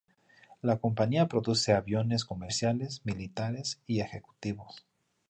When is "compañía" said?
0.79-1.27